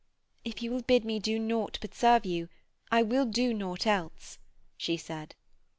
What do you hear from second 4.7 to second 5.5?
she said.